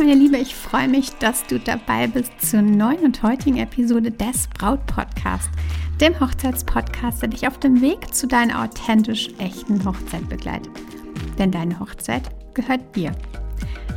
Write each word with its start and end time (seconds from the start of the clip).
Meine 0.00 0.14
Liebe, 0.14 0.38
ich 0.38 0.54
freue 0.54 0.88
mich, 0.88 1.10
dass 1.18 1.46
du 1.46 1.58
dabei 1.60 2.06
bist 2.06 2.32
zur 2.40 2.62
neuen 2.62 3.00
und 3.00 3.22
heutigen 3.22 3.58
Episode 3.58 4.10
des 4.10 4.46
Braut 4.46 4.86
Podcast, 4.86 5.50
dem 6.00 6.18
Hochzeitspodcast, 6.18 7.20
der 7.20 7.28
dich 7.28 7.46
auf 7.46 7.58
dem 7.58 7.82
Weg 7.82 8.14
zu 8.14 8.26
deiner 8.26 8.64
authentisch 8.64 9.28
echten 9.36 9.84
Hochzeit 9.84 10.26
begleitet. 10.30 10.72
Denn 11.38 11.50
deine 11.50 11.78
Hochzeit 11.78 12.22
gehört 12.54 12.96
dir. 12.96 13.12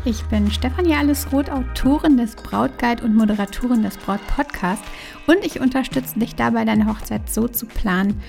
Ich 0.03 0.21
bin 0.23 0.51
Stefanie 0.51 0.93
Allesroth, 0.93 1.49
Autorin 1.49 2.17
des 2.17 2.35
Brautguide 2.35 3.01
und 3.01 3.15
Moderatorin 3.15 3.83
des 3.83 3.95
Braut 3.95 4.27
Podcast 4.27 4.83
und 5.27 5.37
ich 5.45 5.61
unterstütze 5.61 6.19
dich 6.19 6.35
dabei, 6.35 6.65
deine 6.65 6.85
Hochzeit 6.85 7.29
so 7.29 7.47
zu 7.47 7.65
planen, 7.65 8.21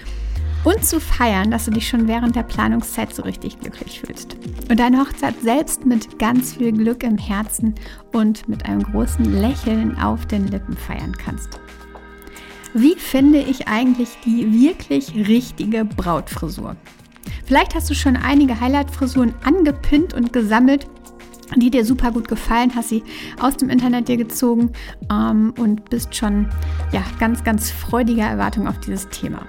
und 0.64 0.84
zu 0.84 0.98
feiern, 0.98 1.50
dass 1.50 1.66
du 1.66 1.70
dich 1.70 1.86
schon 1.86 2.08
während 2.08 2.34
der 2.34 2.42
Planungszeit 2.42 3.14
so 3.14 3.22
richtig 3.22 3.60
glücklich 3.60 4.00
fühlst. 4.00 4.36
Und 4.68 4.80
deine 4.80 5.00
Hochzeit 5.00 5.34
selbst 5.42 5.84
mit 5.84 6.18
ganz 6.18 6.54
viel 6.54 6.72
Glück 6.72 7.02
im 7.02 7.18
Herzen 7.18 7.74
und 8.12 8.48
mit 8.48 8.64
einem 8.64 8.82
großen 8.82 9.40
Lächeln 9.40 9.98
auf 9.98 10.26
den 10.26 10.48
Lippen 10.48 10.76
feiern 10.76 11.16
kannst. 11.16 11.60
Wie 12.72 12.96
finde 12.96 13.38
ich 13.38 13.68
eigentlich 13.68 14.08
die 14.24 14.52
wirklich 14.52 15.14
richtige 15.14 15.84
Brautfrisur? 15.84 16.76
Vielleicht 17.44 17.74
hast 17.74 17.88
du 17.90 17.94
schon 17.94 18.16
einige 18.16 18.58
Highlight-Frisuren 18.58 19.34
angepinnt 19.44 20.14
und 20.14 20.32
gesammelt, 20.32 20.88
die 21.56 21.70
dir 21.70 21.84
super 21.84 22.10
gut 22.10 22.26
gefallen, 22.26 22.72
hast 22.74 22.88
sie 22.88 23.04
aus 23.38 23.56
dem 23.56 23.68
Internet 23.68 24.08
dir 24.08 24.16
gezogen 24.16 24.72
ähm, 25.12 25.52
und 25.58 25.88
bist 25.90 26.16
schon 26.16 26.48
ja, 26.90 27.04
ganz, 27.20 27.44
ganz 27.44 27.70
freudiger 27.70 28.24
Erwartung 28.24 28.66
auf 28.66 28.80
dieses 28.80 29.08
Thema. 29.10 29.46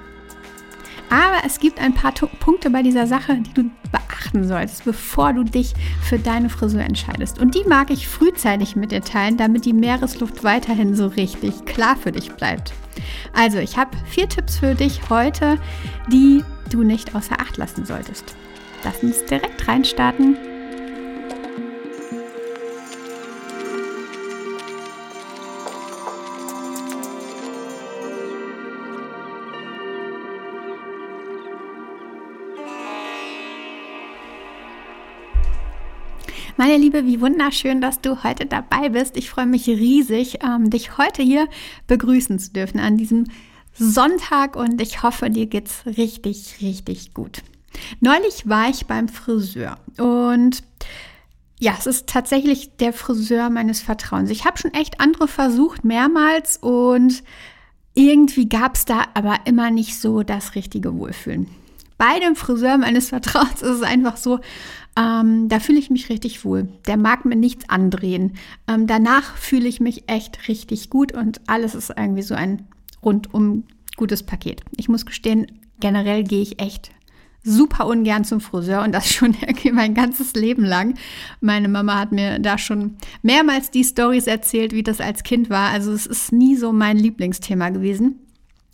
Aber 1.10 1.46
es 1.46 1.60
gibt 1.60 1.80
ein 1.80 1.94
paar 1.94 2.14
Punkte 2.14 2.70
bei 2.70 2.82
dieser 2.82 3.08
Sache, 3.08 3.36
die 3.36 3.54
du 3.54 3.70
beachten 3.92 4.48
solltest, 4.48 4.86
bevor 4.86 5.34
du 5.34 5.44
dich 5.44 5.74
für 6.02 6.18
deine 6.20 6.50
Frisur 6.50 6.82
entscheidest. 6.82 7.40
Und 7.40 7.56
die 7.56 7.64
mag 7.68 7.92
ich 7.92 8.08
frühzeitig 8.08 8.76
mit 8.76 8.92
dir 8.92 9.02
teilen, 9.02 9.38
damit 9.38 9.66
die 9.66 9.74
Meeresluft 9.74 10.44
weiterhin 10.44 10.96
so 10.96 11.08
richtig 11.08 11.66
klar 11.66 11.96
für 11.96 12.12
dich 12.12 12.32
bleibt. 12.32 12.74
Also, 13.34 13.60
ich 13.60 13.78
habe 13.78 13.92
vier 14.06 14.28
Tipps 14.28 14.58
für 14.58 14.74
dich 14.74 15.10
heute, 15.10 15.60
die 16.12 16.44
du 16.72 16.84
nicht 16.84 17.16
außer 17.16 17.40
Acht 17.40 17.58
lassen 17.58 17.86
solltest. 17.86 18.36
Lass 18.84 19.04
uns 19.04 19.24
direkt 19.26 19.68
reinstarten 19.68 20.38
Meine 36.68 36.78
Liebe, 36.78 37.06
wie 37.06 37.22
wunderschön, 37.22 37.80
dass 37.80 38.02
du 38.02 38.24
heute 38.24 38.48
dabei 38.48 38.90
bist. 38.90 39.18
Ich 39.18 39.30
freue 39.30 39.46
mich 39.46 39.68
riesig, 39.68 40.40
ähm, 40.44 40.72
dich 40.72 40.98
heute 40.98 41.22
hier 41.22 41.48
begrüßen 41.86 42.40
zu 42.40 42.54
dürfen 42.54 42.80
an 42.80 42.98
diesem 42.98 43.26
Sonntag 43.76 44.56
und 44.56 44.82
ich 44.82 45.04
hoffe, 45.04 45.30
dir 45.30 45.46
geht's 45.46 45.86
richtig, 45.86 46.56
richtig 46.62 47.14
gut. 47.14 47.44
Neulich 48.00 48.50
war 48.50 48.68
ich 48.68 48.88
beim 48.88 49.10
Friseur 49.10 49.78
und 50.00 50.64
ja, 51.60 51.76
es 51.78 51.86
ist 51.86 52.08
tatsächlich 52.08 52.76
der 52.78 52.94
Friseur 52.94 53.52
meines 53.52 53.82
Vertrauens. 53.82 54.32
Ich 54.32 54.46
habe 54.46 54.58
schon 54.58 54.74
echt 54.74 55.00
andere 55.00 55.28
versucht, 55.28 55.86
mehrmals 55.86 56.58
und 56.58 57.22
irgendwie 57.94 58.50
gab 58.50 58.74
es 58.74 58.86
da 58.86 59.04
aber 59.14 59.38
immer 59.46 59.70
nicht 59.70 60.02
so 60.02 60.24
das 60.24 60.56
richtige 60.56 60.98
Wohlfühlen. 60.98 61.48
Bei 61.98 62.20
dem 62.20 62.36
Friseur 62.36 62.78
meines 62.78 63.10
Vertrauens 63.10 63.62
ist 63.62 63.78
es 63.78 63.82
einfach 63.82 64.18
so, 64.18 64.40
ähm, 64.98 65.50
da 65.50 65.60
fühle 65.60 65.80
ich 65.80 65.90
mich 65.90 66.10
richtig 66.10 66.46
wohl. 66.46 66.70
Der 66.88 66.98
mag 66.98 67.26
mir 67.26 67.36
nichts 67.36 67.70
andrehen. 67.70 68.34
Ähm, 68.68 68.88
danach 68.88 69.36
fühle 69.36 69.68
ich 69.68 69.80
mich 69.80 70.10
echt 70.10 70.48
richtig 70.48 70.90
gut 70.90 71.12
und 71.14 71.42
alles 71.48 71.76
ist 71.76 71.94
irgendwie 71.96 72.22
so 72.22 72.36
ein 72.36 72.68
rundum 73.04 73.64
gutes 73.98 74.24
Paket. 74.24 74.62
Ich 74.76 74.90
muss 74.90 75.06
gestehen, 75.06 75.48
generell 75.80 76.24
gehe 76.24 76.42
ich 76.42 76.62
echt 76.62 76.92
super 77.44 77.86
ungern 77.86 78.26
zum 78.26 78.42
Friseur 78.42 78.84
und 78.84 78.92
das 78.92 79.10
schon 79.14 79.36
irgendwie 79.40 79.72
mein 79.72 79.94
ganzes 79.94 80.34
Leben 80.34 80.66
lang. 80.66 80.96
Meine 81.40 81.70
Mama 81.70 82.00
hat 82.00 82.12
mir 82.12 82.40
da 82.40 82.58
schon 82.58 82.98
mehrmals 83.22 83.72
die 83.72 83.84
Stories 83.84 84.28
erzählt, 84.28 84.74
wie 84.74 84.84
das 84.84 85.00
als 85.00 85.24
Kind 85.24 85.50
war. 85.50 85.70
Also 85.70 85.92
es 85.92 86.06
ist 86.06 86.32
nie 86.32 86.56
so 86.56 86.74
mein 86.74 86.98
Lieblingsthema 86.98 87.70
gewesen. 87.70 88.20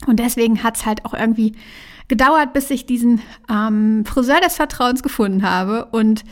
Und 0.08 0.20
deswegen 0.20 0.64
hat 0.64 0.78
es 0.78 0.86
halt 0.86 1.06
auch 1.06 1.14
irgendwie 1.14 1.53
gedauert, 2.11 2.51
bis 2.51 2.69
ich 2.69 2.85
diesen 2.85 3.22
ähm, 3.49 4.03
Friseur 4.03 4.41
des 4.41 4.57
Vertrauens 4.57 5.01
gefunden 5.01 5.44
habe. 5.44 5.85
Und 5.85 6.25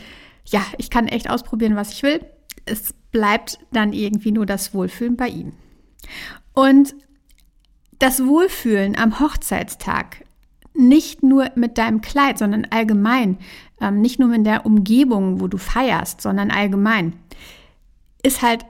ja, 0.44 0.60
ich 0.76 0.90
kann 0.90 1.08
echt 1.08 1.30
ausprobieren, 1.30 1.74
was 1.74 1.92
ich 1.92 2.02
will. 2.02 2.20
Es 2.66 2.92
bleibt 3.12 3.58
dann 3.72 3.94
irgendwie 3.94 4.30
nur 4.30 4.44
das 4.44 4.74
Wohlfühlen 4.74 5.16
bei 5.16 5.28
ihm. 5.28 5.54
Und 6.52 6.94
das 7.98 8.26
Wohlfühlen 8.26 8.94
am 8.94 9.20
Hochzeitstag, 9.20 10.26
nicht 10.74 11.22
nur 11.22 11.50
mit 11.54 11.78
deinem 11.78 12.02
Kleid, 12.02 12.36
sondern 12.36 12.66
allgemein, 12.68 13.38
ähm, 13.80 14.02
nicht 14.02 14.20
nur 14.20 14.34
in 14.34 14.44
der 14.44 14.66
Umgebung, 14.66 15.40
wo 15.40 15.48
du 15.48 15.56
feierst, 15.56 16.20
sondern 16.20 16.50
allgemein, 16.50 17.14
ist 18.22 18.42
halt 18.42 18.66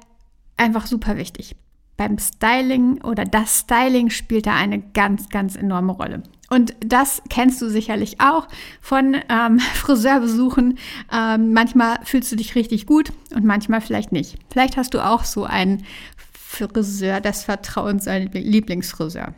einfach 0.57 0.87
super 0.87 1.17
wichtig. 1.17 1.57
Beim 1.97 2.19
Styling 2.19 3.03
oder 3.03 3.25
das 3.25 3.59
Styling 3.59 4.11
spielt 4.11 4.47
da 4.47 4.55
eine 4.55 4.79
ganz, 4.79 5.29
ganz 5.29 5.57
enorme 5.57 5.91
Rolle. 5.91 6.23
Und 6.53 6.75
das 6.81 7.23
kennst 7.31 7.63
du 7.63 7.71
sicherlich 7.71 8.21
auch 8.21 8.49
von 8.81 9.17
ähm, 9.29 9.59
Friseurbesuchen. 9.75 10.79
Ähm, 11.13 11.53
manchmal 11.53 12.01
fühlst 12.05 12.31
du 12.33 12.37
dich 12.37 12.57
richtig 12.57 12.87
gut 12.87 13.13
und 13.35 13.45
manchmal 13.45 13.81
vielleicht 13.81 14.11
nicht. 14.11 14.37
Vielleicht 14.51 14.77
hast 14.77 14.93
du 14.95 15.01
auch 15.01 15.25
so 15.25 15.45
einen 15.45 15.85
Friseur 16.33 17.21
des 17.21 17.45
Vertrauens, 17.45 18.09
einen 18.09 18.33
Lieblingsfriseur. 18.33 19.33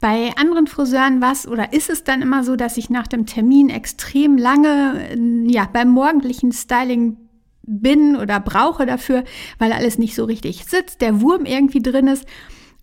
Bei 0.00 0.30
anderen 0.36 0.68
Friseuren 0.68 1.20
was 1.20 1.48
oder 1.48 1.72
ist 1.72 1.90
es 1.90 2.04
dann 2.04 2.22
immer 2.22 2.44
so, 2.44 2.54
dass 2.54 2.76
ich 2.76 2.88
nach 2.88 3.08
dem 3.08 3.26
Termin 3.26 3.68
extrem 3.68 4.38
lange 4.38 5.16
ja, 5.48 5.68
beim 5.72 5.88
morgendlichen 5.88 6.52
Styling 6.52 7.16
bin 7.62 8.14
oder 8.14 8.38
brauche 8.38 8.86
dafür, 8.86 9.24
weil 9.58 9.72
alles 9.72 9.98
nicht 9.98 10.14
so 10.14 10.24
richtig 10.24 10.66
sitzt, 10.66 11.00
der 11.00 11.20
Wurm 11.20 11.46
irgendwie 11.46 11.82
drin 11.82 12.06
ist 12.06 12.26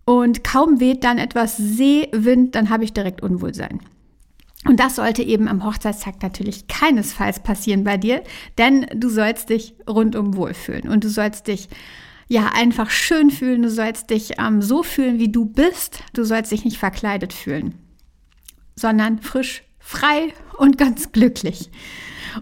und 0.06 0.44
kaum 0.44 0.80
weht 0.80 1.04
dann 1.04 1.18
etwas 1.18 1.58
Seewind, 1.58 2.56
dann 2.56 2.70
habe 2.70 2.84
ich 2.84 2.94
direkt 2.94 3.22
Unwohlsein. 3.22 3.80
Und 4.66 4.80
das 4.80 4.96
sollte 4.98 5.24
eben 5.24 5.48
am 5.48 5.66
Hochzeitstag 5.66 6.22
natürlich 6.22 6.68
keinesfalls 6.68 7.40
passieren 7.40 7.84
bei 7.84 7.98
dir, 7.98 8.24
denn 8.58 8.86
du 8.94 9.10
sollst 9.10 9.50
dich 9.50 9.76
rundum 9.90 10.36
wohlfühlen 10.36 10.88
und 10.88 11.04
du 11.04 11.10
sollst 11.10 11.48
dich 11.48 11.68
ja 12.28 12.52
einfach 12.54 12.92
schön 12.92 13.32
fühlen, 13.32 13.64
du 13.64 13.70
sollst 13.70 14.10
dich 14.12 14.40
ähm, 14.40 14.62
so 14.62 14.84
fühlen, 14.84 15.20
wie 15.20 15.30
du 15.30 15.46
bist, 15.46 16.04
du 16.14 16.24
sollst 16.24 16.52
dich 16.52 16.64
nicht 16.64 16.78
verkleidet 16.78 17.34
fühlen, 17.34 17.74
sondern 18.76 19.20
frisch, 19.20 19.64
frei 19.80 20.34
und 20.58 20.78
ganz 20.78 21.12
glücklich. 21.12 21.72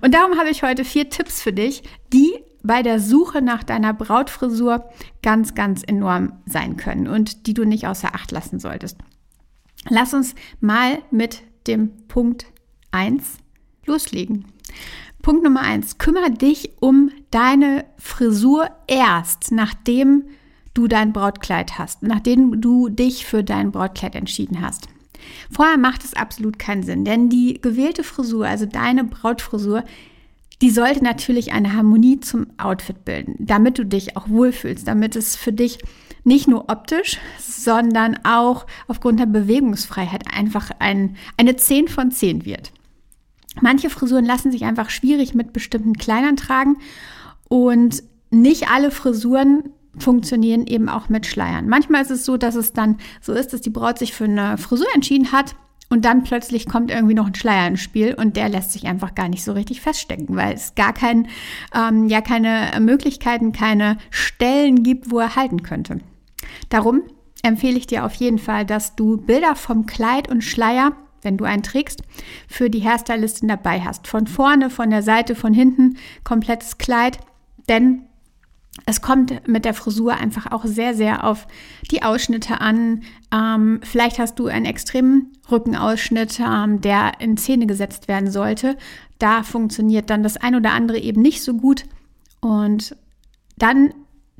Und 0.02 0.14
darum 0.14 0.38
habe 0.38 0.50
ich 0.50 0.62
heute 0.62 0.84
vier 0.84 1.10
Tipps 1.10 1.42
für 1.42 1.54
dich, 1.54 1.84
die 2.14 2.34
bei 2.64 2.84
der 2.84 3.00
Suche 3.00 3.42
nach 3.42 3.64
deiner 3.64 3.94
Brautfrisur 3.94 4.86
ganz, 5.22 5.56
ganz 5.56 5.84
enorm 5.84 6.34
sein 6.46 6.78
können 6.78 7.08
und 7.08 7.48
die 7.48 7.54
du 7.54 7.66
nicht 7.66 7.88
außer 7.88 8.14
Acht 8.14 8.32
lassen 8.32 8.60
solltest. 8.60 8.98
Lass 9.88 10.14
uns 10.14 10.36
mal 10.60 11.00
mit 11.12 11.42
dem 11.68 12.08
Punkt 12.08 12.48
1 12.92 13.38
loslegen. 13.86 14.46
Punkt 15.22 15.44
Nummer 15.44 15.62
1. 15.62 15.98
Kümmere 15.98 16.32
dich 16.32 16.72
um 16.80 17.12
deine 17.32 17.86
Frisur 17.98 18.70
erst, 18.88 19.52
nachdem 19.52 20.26
du 20.74 20.88
dein 20.88 21.14
Brautkleid 21.14 21.78
hast, 21.78 22.04
nachdem 22.04 22.62
du 22.62 22.90
dich 22.90 23.26
für 23.26 23.44
dein 23.44 23.72
Brautkleid 23.72 24.16
entschieden 24.16 24.62
hast. 24.62 24.88
Vorher 25.52 25.78
macht 25.78 26.06
es 26.06 26.14
absolut 26.14 26.58
keinen 26.58 26.84
Sinn, 26.84 27.04
denn 27.04 27.30
die 27.30 27.60
gewählte 27.62 28.04
Frisur, 28.04 28.48
also 28.48 28.66
deine 28.66 29.04
Brautfrisur, 29.04 29.84
die 30.62 30.70
sollte 30.70 31.04
natürlich 31.04 31.54
eine 31.54 31.74
Harmonie 31.74 32.20
zum 32.20 32.48
Outfit 32.58 33.06
bilden, 33.06 33.36
damit 33.40 33.78
du 33.78 33.86
dich 33.86 34.18
auch 34.18 34.30
wohlfühlst, 34.30 34.88
damit 34.88 35.16
es 35.16 35.36
für 35.36 35.54
dich 35.54 35.80
nicht 36.24 36.48
nur 36.48 36.70
optisch, 36.70 37.18
sondern 37.40 38.20
auch 38.26 38.66
aufgrund 38.88 39.20
der 39.20 39.26
Bewegungsfreiheit 39.26 40.26
einfach 40.34 40.72
ein, 40.80 41.16
eine 41.38 41.56
10 41.56 41.88
von 41.88 42.12
10 42.12 42.46
wird. 42.46 42.74
Manche 43.62 43.90
Frisuren 43.90 44.26
lassen 44.26 44.52
sich 44.52 44.66
einfach 44.66 44.90
schwierig 44.90 45.34
mit 45.34 45.54
bestimmten 45.54 45.94
Kleidern 45.94 46.36
tragen 46.36 46.78
und 47.48 48.04
nicht 48.30 48.70
alle 48.70 48.92
Frisuren 48.92 49.72
funktionieren 49.98 50.68
eben 50.68 50.88
auch 50.88 51.10
mit 51.10 51.26
Schleiern. 51.26 51.68
Manchmal 51.68 52.02
ist 52.02 52.12
es 52.12 52.26
so, 52.26 52.38
dass 52.38 52.56
es 52.56 52.74
dann 52.74 52.98
so 53.22 53.34
ist, 53.34 53.54
dass 53.54 53.62
die 53.62 53.72
Braut 53.72 53.98
sich 53.98 54.14
für 54.14 54.26
eine 54.26 54.58
Frisur 54.58 54.88
entschieden 54.94 55.32
hat 55.32 55.56
und 55.90 56.06
dann 56.06 56.24
plötzlich 56.24 56.68
kommt 56.68 56.92
irgendwie 56.92 57.16
noch 57.16 57.28
ein 57.28 57.36
Schleier 57.36 57.68
ins 57.68 57.82
Spiel 57.82 58.14
und 58.14 58.38
der 58.38 58.48
lässt 58.48 58.72
sich 58.72 58.86
einfach 58.86 59.16
gar 59.16 59.28
nicht 59.28 59.44
so 59.44 59.54
richtig 59.54 59.82
feststecken, 59.82 60.36
weil 60.36 60.54
es 60.54 60.76
gar 60.76 60.94
kein, 60.94 61.28
ähm, 61.74 62.08
ja 62.08 62.22
keine 62.22 62.72
Möglichkeiten, 62.80 63.52
keine 63.52 63.98
Stellen 64.12 64.84
gibt, 64.84 65.12
wo 65.12 65.20
er 65.20 65.36
halten 65.36 65.64
könnte. 65.64 66.00
Darum 66.70 67.02
empfehle 67.42 67.78
ich 67.78 67.88
dir 67.88 68.06
auf 68.06 68.14
jeden 68.14 68.40
Fall, 68.40 68.66
dass 68.66 68.96
du 68.96 69.18
Bilder 69.18 69.56
vom 69.56 69.86
Kleid 69.86 70.30
und 70.30 70.44
Schleier, 70.44 70.94
wenn 71.22 71.38
du 71.38 71.46
einen 71.46 71.64
trägst, 71.64 72.04
für 72.48 72.70
die 72.70 72.84
Hairstylistin 72.84 73.50
dabei 73.50 73.82
hast. 73.82 74.08
Von 74.08 74.28
vorne, 74.28 74.70
von 74.70 74.90
der 74.90 75.04
Seite, 75.04 75.36
von 75.36 75.54
hinten, 75.54 75.98
komplettes 76.24 76.78
Kleid. 76.78 77.20
Denn 77.68 78.04
Es 78.86 79.02
kommt 79.02 79.48
mit 79.48 79.66
der 79.66 79.74
Frisur 79.74 80.14
einfach 80.16 80.52
auch 80.52 80.66
sehr, 80.66 80.96
sehr 80.96 81.24
auf 81.24 81.48
die 81.92 82.04
Ausschnitte 82.04 82.62
an. 82.62 83.02
Ähm, 83.34 83.82
vielleicht 83.84 84.20
hast 84.20 84.40
du 84.40 84.48
einen 84.48 84.66
extremen 84.66 85.34
Rückenausschnitt, 85.52 86.40
ähm, 86.40 86.82
der 86.82 87.20
in 87.20 87.38
Szene 87.38 87.68
gesetzt 87.68 88.08
werden 88.08 88.32
sollte. 88.32 88.78
Da 89.20 89.44
funktioniert 89.44 90.10
dann 90.10 90.24
das 90.24 90.38
ein 90.38 90.56
oder 90.56 90.72
andere 90.72 90.98
eben 91.00 91.22
nicht 91.22 91.44
so 91.44 91.54
gut. 91.54 91.84
Und 92.40 92.96
dann 93.58 93.94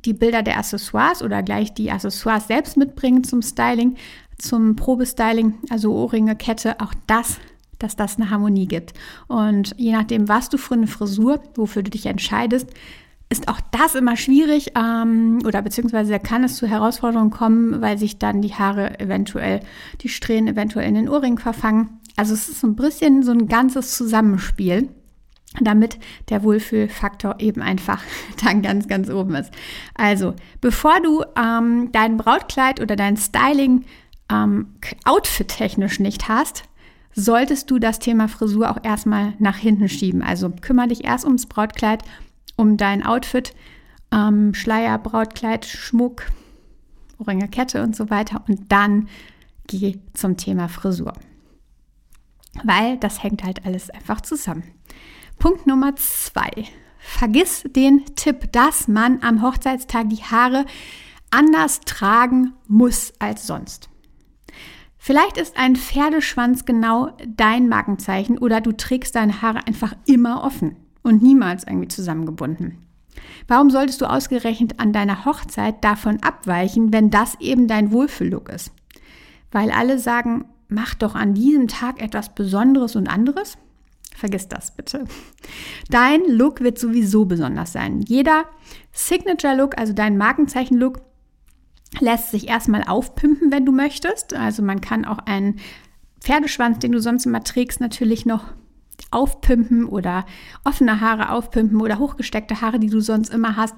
die 0.04 0.14
Bilder 0.14 0.42
der 0.42 0.58
Accessoires 0.58 1.22
oder 1.22 1.42
gleich 1.42 1.74
die 1.74 1.90
Accessoires 1.90 2.46
selbst 2.46 2.76
mitbringen 2.76 3.24
zum 3.24 3.42
Styling, 3.42 3.96
zum 4.38 4.76
Probestyling, 4.76 5.54
also 5.68 5.92
Ohrringe, 5.92 6.36
Kette, 6.36 6.80
auch 6.80 6.94
das, 7.06 7.38
dass 7.78 7.96
das 7.96 8.16
eine 8.16 8.30
Harmonie 8.30 8.66
gibt. 8.66 8.94
Und 9.28 9.74
je 9.76 9.92
nachdem, 9.92 10.28
was 10.28 10.48
du 10.48 10.56
für 10.56 10.74
eine 10.74 10.86
Frisur, 10.86 11.40
wofür 11.54 11.82
du 11.82 11.90
dich 11.90 12.06
entscheidest, 12.06 12.70
ist 13.30 13.48
auch 13.48 13.60
das 13.70 13.94
immer 13.94 14.16
schwierig 14.16 14.72
ähm, 14.76 15.38
oder 15.46 15.62
beziehungsweise 15.62 16.18
kann 16.18 16.42
es 16.42 16.56
zu 16.56 16.66
Herausforderungen 16.66 17.30
kommen, 17.30 17.80
weil 17.80 17.96
sich 17.96 18.18
dann 18.18 18.42
die 18.42 18.54
Haare 18.54 18.98
eventuell, 18.98 19.60
die 20.00 20.08
Strähnen 20.08 20.48
eventuell 20.48 20.88
in 20.88 20.96
den 20.96 21.08
Ohrringen 21.08 21.38
verfangen. 21.38 22.00
Also 22.16 22.34
es 22.34 22.48
ist 22.48 22.64
ein 22.64 22.74
bisschen 22.74 23.22
so 23.22 23.30
ein 23.30 23.46
ganzes 23.46 23.96
Zusammenspiel, 23.96 24.88
damit 25.60 25.98
der 26.28 26.42
Wohlfühlfaktor 26.42 27.36
eben 27.38 27.62
einfach 27.62 28.02
dann 28.44 28.62
ganz, 28.62 28.88
ganz 28.88 29.08
oben 29.08 29.36
ist. 29.36 29.52
Also 29.94 30.34
bevor 30.60 31.00
du 31.00 31.22
ähm, 31.40 31.90
dein 31.92 32.16
Brautkleid 32.16 32.80
oder 32.80 32.96
dein 32.96 33.16
Styling 33.16 33.84
ähm, 34.28 34.74
outfit-technisch 35.04 36.00
nicht 36.00 36.28
hast, 36.28 36.64
solltest 37.14 37.70
du 37.70 37.78
das 37.78 38.00
Thema 38.00 38.26
Frisur 38.26 38.70
auch 38.70 38.82
erstmal 38.82 39.34
nach 39.38 39.56
hinten 39.56 39.88
schieben. 39.88 40.22
Also 40.22 40.50
kümmere 40.50 40.88
dich 40.88 41.04
erst 41.04 41.24
ums 41.24 41.46
Brautkleid 41.46 42.02
um 42.60 42.76
dein 42.76 43.04
Outfit, 43.04 43.54
ähm, 44.12 44.52
Schleier, 44.52 44.98
Brautkleid, 44.98 45.64
Schmuck, 45.64 46.26
Ohrringe, 47.18 47.48
Kette 47.48 47.82
und 47.82 47.96
so 47.96 48.10
weiter. 48.10 48.44
Und 48.46 48.70
dann 48.70 49.08
geh 49.66 49.98
zum 50.12 50.36
Thema 50.36 50.68
Frisur. 50.68 51.14
Weil 52.62 52.98
das 52.98 53.22
hängt 53.22 53.44
halt 53.44 53.64
alles 53.64 53.88
einfach 53.88 54.20
zusammen. 54.20 54.64
Punkt 55.38 55.66
Nummer 55.66 55.96
zwei. 55.96 56.50
Vergiss 56.98 57.64
den 57.64 58.04
Tipp, 58.14 58.52
dass 58.52 58.88
man 58.88 59.22
am 59.22 59.40
Hochzeitstag 59.42 60.10
die 60.10 60.22
Haare 60.22 60.66
anders 61.30 61.80
tragen 61.80 62.52
muss 62.68 63.14
als 63.20 63.46
sonst. 63.46 63.88
Vielleicht 64.98 65.38
ist 65.38 65.56
ein 65.56 65.76
Pferdeschwanz 65.76 66.66
genau 66.66 67.16
dein 67.26 67.68
Markenzeichen 67.68 68.36
oder 68.36 68.60
du 68.60 68.72
trägst 68.72 69.14
deine 69.14 69.40
Haare 69.40 69.66
einfach 69.66 69.94
immer 70.04 70.44
offen 70.44 70.76
und 71.02 71.22
niemals 71.22 71.64
irgendwie 71.64 71.88
zusammengebunden. 71.88 72.78
Warum 73.48 73.70
solltest 73.70 74.00
du 74.00 74.06
ausgerechnet 74.06 74.78
an 74.78 74.92
deiner 74.92 75.24
Hochzeit 75.24 75.82
davon 75.82 76.22
abweichen, 76.22 76.92
wenn 76.92 77.10
das 77.10 77.36
eben 77.40 77.66
dein 77.68 77.92
Wohlfühllook 77.92 78.48
ist? 78.48 78.72
Weil 79.50 79.70
alle 79.70 79.98
sagen, 79.98 80.44
mach 80.68 80.94
doch 80.94 81.14
an 81.14 81.34
diesem 81.34 81.68
Tag 81.68 82.00
etwas 82.00 82.34
Besonderes 82.34 82.96
und 82.96 83.08
anderes? 83.08 83.58
Vergiss 84.14 84.48
das 84.48 84.72
bitte. 84.72 85.04
Dein 85.88 86.20
Look 86.28 86.60
wird 86.60 86.78
sowieso 86.78 87.24
besonders 87.24 87.72
sein. 87.72 88.02
Jeder 88.02 88.44
Signature-Look, 88.92 89.78
also 89.78 89.92
dein 89.92 90.18
Markenzeichen-Look, 90.18 91.00
lässt 91.98 92.30
sich 92.30 92.48
erstmal 92.48 92.84
aufpimpen, 92.84 93.50
wenn 93.50 93.64
du 93.64 93.72
möchtest. 93.72 94.34
Also 94.34 94.62
man 94.62 94.80
kann 94.80 95.04
auch 95.04 95.18
einen 95.18 95.58
Pferdeschwanz, 96.20 96.78
den 96.78 96.92
du 96.92 97.00
sonst 97.00 97.26
immer 97.26 97.42
trägst, 97.42 97.80
natürlich 97.80 98.26
noch 98.26 98.52
aufpimpen 99.10 99.86
oder 99.86 100.24
offene 100.64 101.00
Haare 101.00 101.30
aufpimpen 101.30 101.80
oder 101.80 101.98
hochgesteckte 101.98 102.60
Haare, 102.60 102.78
die 102.78 102.90
du 102.90 103.00
sonst 103.00 103.32
immer 103.32 103.56
hast. 103.56 103.74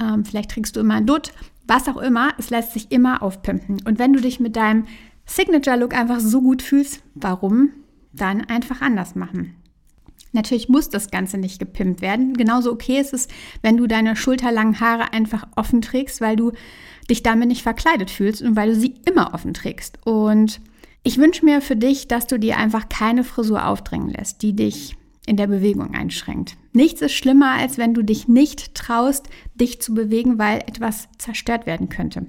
Ähm, 0.00 0.24
vielleicht 0.24 0.50
trägst 0.50 0.76
du 0.76 0.80
immer 0.80 0.94
ein 0.94 1.06
Dutt, 1.06 1.32
was 1.66 1.88
auch 1.88 1.96
immer. 1.96 2.32
Es 2.38 2.50
lässt 2.50 2.72
sich 2.72 2.90
immer 2.92 3.22
aufpimpen. 3.22 3.78
Und 3.86 3.98
wenn 3.98 4.12
du 4.12 4.20
dich 4.20 4.40
mit 4.40 4.56
deinem 4.56 4.86
Signature-Look 5.26 5.94
einfach 5.94 6.20
so 6.20 6.42
gut 6.42 6.62
fühlst, 6.62 7.02
warum 7.14 7.70
dann 8.12 8.42
einfach 8.44 8.80
anders 8.80 9.14
machen? 9.14 9.56
Natürlich 10.32 10.68
muss 10.68 10.88
das 10.88 11.10
Ganze 11.10 11.38
nicht 11.38 11.60
gepimpt 11.60 12.00
werden. 12.02 12.34
Genauso 12.34 12.72
okay 12.72 12.98
ist 13.00 13.14
es, 13.14 13.28
wenn 13.62 13.76
du 13.76 13.86
deine 13.86 14.16
schulterlangen 14.16 14.80
Haare 14.80 15.12
einfach 15.12 15.46
offen 15.54 15.80
trägst, 15.80 16.20
weil 16.20 16.34
du 16.34 16.52
dich 17.08 17.22
damit 17.22 17.48
nicht 17.48 17.62
verkleidet 17.62 18.10
fühlst 18.10 18.42
und 18.42 18.56
weil 18.56 18.70
du 18.70 18.74
sie 18.74 18.94
immer 19.06 19.32
offen 19.32 19.54
trägst. 19.54 20.04
Und 20.04 20.60
ich 21.04 21.18
wünsche 21.18 21.44
mir 21.44 21.60
für 21.60 21.76
dich, 21.76 22.08
dass 22.08 22.26
du 22.26 22.38
dir 22.38 22.56
einfach 22.56 22.88
keine 22.88 23.24
Frisur 23.24 23.66
aufdrängen 23.66 24.08
lässt, 24.08 24.42
die 24.42 24.56
dich 24.56 24.96
in 25.26 25.36
der 25.36 25.46
Bewegung 25.46 25.94
einschränkt. 25.94 26.56
Nichts 26.72 27.02
ist 27.02 27.12
schlimmer, 27.12 27.52
als 27.52 27.78
wenn 27.78 27.94
du 27.94 28.02
dich 28.02 28.26
nicht 28.26 28.74
traust, 28.74 29.28
dich 29.54 29.80
zu 29.80 29.94
bewegen, 29.94 30.38
weil 30.38 30.58
etwas 30.60 31.08
zerstört 31.18 31.66
werden 31.66 31.88
könnte. 31.88 32.26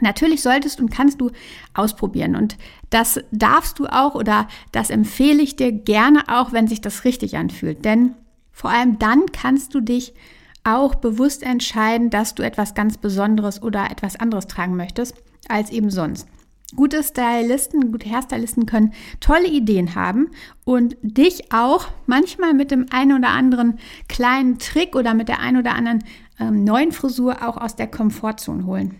Natürlich 0.00 0.42
solltest 0.42 0.80
und 0.80 0.90
kannst 0.90 1.20
du 1.20 1.30
ausprobieren 1.74 2.36
und 2.36 2.56
das 2.90 3.20
darfst 3.32 3.78
du 3.78 3.86
auch 3.86 4.14
oder 4.14 4.46
das 4.70 4.90
empfehle 4.90 5.42
ich 5.42 5.56
dir 5.56 5.72
gerne 5.72 6.22
auch, 6.28 6.52
wenn 6.52 6.68
sich 6.68 6.80
das 6.80 7.04
richtig 7.04 7.36
anfühlt. 7.36 7.84
Denn 7.84 8.14
vor 8.52 8.70
allem 8.70 8.98
dann 8.98 9.26
kannst 9.32 9.74
du 9.74 9.80
dich 9.80 10.14
auch 10.62 10.94
bewusst 10.94 11.42
entscheiden, 11.42 12.10
dass 12.10 12.34
du 12.34 12.42
etwas 12.42 12.74
ganz 12.74 12.98
Besonderes 12.98 13.62
oder 13.62 13.90
etwas 13.90 14.16
anderes 14.16 14.46
tragen 14.46 14.76
möchtest 14.76 15.14
als 15.48 15.70
eben 15.70 15.90
sonst. 15.90 16.28
Gute 16.76 17.02
Stylisten, 17.02 17.92
gute 17.92 18.10
Hairstylisten 18.10 18.66
können 18.66 18.92
tolle 19.20 19.48
Ideen 19.48 19.94
haben 19.94 20.28
und 20.64 20.96
dich 21.00 21.50
auch 21.50 21.88
manchmal 22.06 22.52
mit 22.52 22.70
dem 22.70 22.86
einen 22.90 23.16
oder 23.18 23.30
anderen 23.30 23.78
kleinen 24.08 24.58
Trick 24.58 24.94
oder 24.94 25.14
mit 25.14 25.28
der 25.28 25.40
einen 25.40 25.56
oder 25.56 25.74
anderen 25.74 26.04
ähm, 26.38 26.64
neuen 26.64 26.92
Frisur 26.92 27.48
auch 27.48 27.56
aus 27.56 27.74
der 27.74 27.86
Komfortzone 27.86 28.66
holen. 28.66 28.96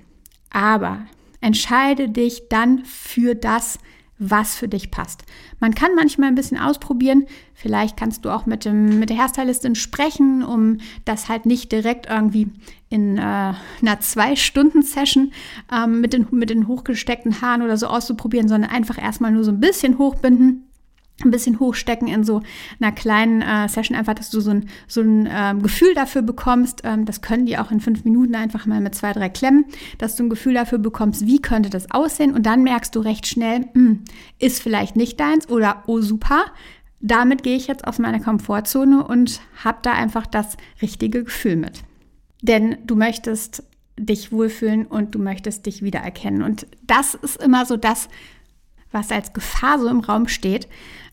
Aber 0.51 1.07
entscheide 1.43 2.09
dich 2.09 2.49
dann 2.49 2.85
für 2.87 3.35
das, 3.35 3.79
was 4.19 4.57
für 4.57 4.69
dich 4.69 4.91
passt. 4.91 5.23
Man 5.61 5.75
kann 5.75 5.95
manchmal 5.95 6.29
ein 6.29 6.35
bisschen 6.35 6.59
ausprobieren. 6.59 7.27
Vielleicht 7.55 7.97
kannst 7.97 8.25
du 8.25 8.31
auch 8.31 8.47
mit, 8.47 8.65
dem, 8.65 8.99
mit 8.99 9.11
der 9.11 9.19
Hairstylistin 9.19 9.75
sprechen, 9.75 10.43
um 10.43 10.79
das 11.05 11.29
halt 11.29 11.47
nicht 11.47 11.73
direkt 11.73 12.07
irgendwie 12.07 12.49
in 12.89 13.19
äh, 13.19 13.21
einer 13.21 14.01
Zwei-Stunden-Session 14.01 15.33
ähm, 15.73 16.01
mit, 16.01 16.13
den, 16.13 16.27
mit 16.31 16.51
den 16.51 16.69
hochgesteckten 16.69 17.41
Haaren 17.41 17.63
oder 17.63 17.77
so 17.77 17.87
auszuprobieren, 17.87 18.49
sondern 18.49 18.71
einfach 18.71 19.01
erstmal 19.01 19.31
nur 19.31 19.45
so 19.45 19.51
ein 19.51 19.61
bisschen 19.61 19.99
hochbinden 19.99 20.68
ein 21.25 21.31
bisschen 21.31 21.59
hochstecken 21.59 22.09
in 22.09 22.23
so 22.25 22.43
einer 22.81 22.93
kleinen 22.93 23.43
äh, 23.43 23.69
Session, 23.69 23.97
einfach, 23.97 24.15
dass 24.15 24.31
du 24.31 24.41
so 24.41 24.51
ein, 24.51 24.69
so 24.87 25.01
ein 25.01 25.29
ähm, 25.31 25.63
Gefühl 25.63 25.95
dafür 25.95 26.23
bekommst. 26.23 26.83
Ähm, 26.85 27.05
das 27.05 27.23
können 27.23 27.47
die 27.47 27.59
auch 27.59 27.71
in 27.71 27.81
fünf 27.81 28.05
Minuten 28.05 28.35
einfach 28.35 28.67
mal 28.67 28.81
mit 28.81 28.95
zwei, 28.95 29.13
drei 29.13 29.29
Klemmen, 29.29 29.65
dass 29.99 30.17
du 30.17 30.25
ein 30.25 30.31
Gefühl 30.31 30.55
dafür 30.55 30.79
bekommst, 30.79 31.27
wie 31.27 31.41
könnte 31.41 31.71
das 31.71 31.91
aussehen. 31.91 32.35
Und 32.35 32.47
dann 32.47 32.63
merkst 32.63 32.95
du 32.95 33.01
recht 33.01 33.27
schnell, 33.27 33.61
mh, 33.61 33.67
hm, 33.75 34.05
ist 34.39 34.63
vielleicht 34.63 34.97
nicht 34.97 35.19
deins 35.19 35.49
oder 35.49 35.83
oh 35.87 36.01
super. 36.01 36.45
Damit 37.01 37.43
gehe 37.43 37.57
ich 37.57 37.69
jetzt 37.69 37.87
aus 37.87 37.99
meiner 37.99 38.21
Komfortzone 38.21 39.05
und 39.05 39.41
habe 39.65 39.79
da 39.83 39.93
einfach 39.93 40.27
das 40.27 40.57
richtige 40.83 41.25
Gefühl 41.25 41.57
mit. 41.57 41.83
Denn 42.43 42.79
du 42.87 42.97
möchtest 42.97 43.65
dich 43.97 44.31
wohlfühlen 44.31 44.87
und 44.87 45.15
du 45.15 45.19
möchtest 45.19 45.67
dich 45.67 45.83
wiedererkennen. 45.83 46.43
Und 46.43 46.67
das 46.87 47.15
ist 47.15 47.43
immer 47.43 47.67
so 47.67 47.77
das, 47.77 48.09
was 48.93 49.11
als 49.11 49.33
Gefahr 49.33 49.79
so 49.79 49.89
im 49.89 50.01
Raum 50.01 50.29
steht, 50.29 50.69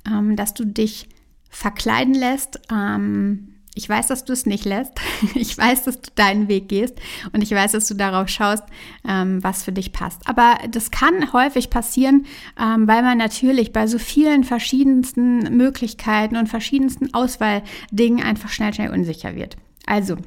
ähm, 0.08 0.36
dass 0.36 0.54
du 0.54 0.66
dich 0.66 1.08
verkleiden 1.50 2.14
lässt. 2.14 2.60
Ähm, 2.72 3.56
ich 3.78 3.90
weiß, 3.90 4.08
dass 4.08 4.24
du 4.24 4.34
es 4.34 4.46
nicht 4.46 4.66
lässt. 4.66 4.94
Ich 5.36 5.58
weiß, 5.58 5.84
dass 5.84 6.02
du 6.02 6.10
deinen 6.16 6.48
Weg 6.48 6.70
gehst 6.70 6.96
und 7.34 7.42
ich 7.42 7.52
weiß, 7.52 7.74
dass 7.74 7.88
du 7.88 7.94
darauf 7.94 8.30
schaust, 8.30 8.64
ähm, 9.08 9.44
was 9.44 9.64
für 9.64 9.72
dich 9.72 9.92
passt. 9.92 10.28
Aber 10.28 10.58
das 10.70 10.92
kann 10.92 11.34
häufig 11.34 11.70
passieren, 11.70 12.26
ähm, 12.60 12.88
weil 12.88 13.02
man 13.02 13.18
natürlich 13.18 13.74
bei 13.74 13.88
so 13.88 14.00
vielen 14.00 14.44
verschiedensten 14.44 15.56
Möglichkeiten 15.58 16.38
und 16.38 16.48
verschiedensten 16.48 17.14
Auswahldingen 17.14 18.24
einfach 18.24 18.50
schnell, 18.50 18.74
schnell 18.74 18.92
unsicher 18.92 19.36
wird. 19.36 19.58
Also, 19.86 20.18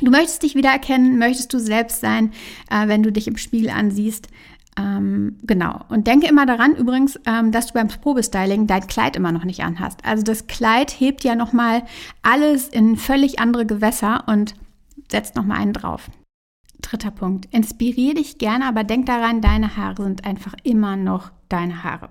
Du 0.00 0.12
möchtest 0.12 0.44
dich 0.44 0.54
wiedererkennen, 0.54 1.18
möchtest 1.18 1.52
du 1.52 1.58
selbst 1.58 2.00
sein, 2.00 2.32
äh, 2.70 2.86
wenn 2.86 3.02
du 3.02 3.10
dich 3.10 3.26
im 3.26 3.36
Spiegel 3.36 3.70
ansiehst. 3.70 4.28
Ähm, 4.78 5.36
genau. 5.42 5.80
Und 5.88 6.06
denke 6.06 6.28
immer 6.28 6.46
daran 6.46 6.76
übrigens, 6.76 7.18
ähm, 7.26 7.50
dass 7.50 7.66
du 7.66 7.72
beim 7.74 7.88
Probestyling 7.88 8.68
dein 8.68 8.86
Kleid 8.86 9.16
immer 9.16 9.32
noch 9.32 9.44
nicht 9.44 9.64
anhast. 9.64 10.04
Also 10.04 10.22
das 10.22 10.46
Kleid 10.46 10.90
hebt 11.00 11.24
ja 11.24 11.34
nochmal 11.34 11.82
alles 12.22 12.68
in 12.68 12.96
völlig 12.96 13.40
andere 13.40 13.66
Gewässer 13.66 14.24
und 14.28 14.54
setzt 15.10 15.34
nochmal 15.34 15.58
einen 15.58 15.72
drauf. 15.72 16.08
Dritter 16.80 17.10
Punkt. 17.10 17.48
Inspiriere 17.52 18.14
dich 18.14 18.38
gerne, 18.38 18.66
aber 18.66 18.84
denk 18.84 19.06
daran, 19.06 19.40
deine 19.40 19.76
Haare 19.76 20.04
sind 20.04 20.24
einfach 20.24 20.54
immer 20.62 20.94
noch 20.96 21.32
deine 21.48 21.82
Haare. 21.82 22.08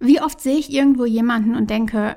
Wie 0.00 0.20
oft 0.20 0.40
sehe 0.40 0.58
ich 0.58 0.72
irgendwo 0.72 1.04
jemanden 1.04 1.54
und 1.54 1.70
denke, 1.70 2.16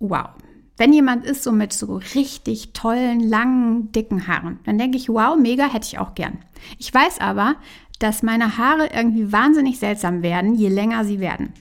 wow, 0.00 0.30
wenn 0.76 0.92
jemand 0.92 1.24
ist 1.24 1.44
so 1.44 1.52
mit 1.52 1.72
so 1.72 2.00
richtig 2.16 2.72
tollen, 2.72 3.20
langen, 3.20 3.92
dicken 3.92 4.26
Haaren, 4.26 4.58
dann 4.64 4.76
denke 4.76 4.96
ich, 4.96 5.08
wow, 5.08 5.36
mega, 5.36 5.66
hätte 5.66 5.86
ich 5.86 6.00
auch 6.00 6.16
gern. 6.16 6.38
Ich 6.78 6.92
weiß 6.92 7.20
aber, 7.20 7.54
dass 7.98 8.22
meine 8.22 8.58
Haare 8.58 8.88
irgendwie 8.94 9.32
wahnsinnig 9.32 9.78
seltsam 9.78 10.22
werden, 10.22 10.54
je 10.54 10.68
länger 10.68 11.04
sie 11.04 11.20
werden. 11.20 11.52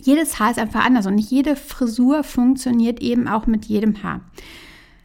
Jedes 0.00 0.38
Haar 0.38 0.50
ist 0.50 0.58
einfach 0.58 0.84
anders 0.84 1.06
und 1.06 1.14
nicht 1.14 1.30
jede 1.30 1.56
Frisur 1.56 2.24
funktioniert 2.24 3.00
eben 3.00 3.28
auch 3.28 3.46
mit 3.46 3.66
jedem 3.66 4.02
Haar. 4.02 4.20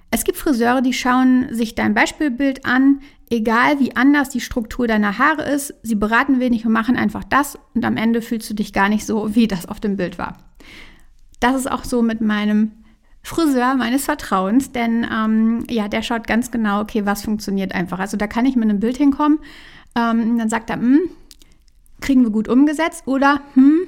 Es 0.09 0.23
gibt 0.23 0.37
Friseure, 0.37 0.81
die 0.81 0.93
schauen 0.93 1.47
sich 1.51 1.75
dein 1.75 1.93
Beispielbild 1.93 2.65
an, 2.65 3.01
egal 3.29 3.79
wie 3.79 3.95
anders 3.95 4.29
die 4.29 4.39
Struktur 4.39 4.87
deiner 4.87 5.17
Haare 5.17 5.43
ist. 5.43 5.73
Sie 5.83 5.95
beraten 5.95 6.39
wenig 6.39 6.65
und 6.65 6.71
machen 6.71 6.95
einfach 6.95 7.23
das 7.23 7.59
und 7.73 7.83
am 7.83 7.97
Ende 7.97 8.21
fühlst 8.21 8.49
du 8.49 8.53
dich 8.53 8.73
gar 8.73 8.89
nicht 8.89 9.05
so, 9.05 9.35
wie 9.35 9.47
das 9.47 9.67
auf 9.67 9.79
dem 9.79 9.97
Bild 9.97 10.17
war. 10.17 10.37
Das 11.39 11.55
ist 11.55 11.69
auch 11.69 11.83
so 11.83 12.01
mit 12.01 12.21
meinem 12.21 12.71
Friseur 13.21 13.75
meines 13.75 14.05
Vertrauens, 14.05 14.71
denn 14.71 15.05
ähm, 15.11 15.65
ja, 15.69 15.89
der 15.89 16.01
schaut 16.01 16.25
ganz 16.25 16.49
genau, 16.49 16.81
okay, 16.81 17.05
was 17.05 17.23
funktioniert 17.23 17.75
einfach. 17.75 17.99
Also 17.99 18.15
da 18.15 18.25
kann 18.25 18.45
ich 18.45 18.55
mit 18.55 18.69
einem 18.69 18.79
Bild 18.79 18.95
hinkommen, 18.95 19.39
ähm, 19.97 20.37
dann 20.37 20.49
sagt 20.49 20.69
er, 20.69 20.77
hm, 20.77 21.01
kriegen 21.99 22.23
wir 22.23 22.29
gut 22.29 22.47
umgesetzt 22.47 23.03
oder 23.07 23.41
hm, 23.55 23.87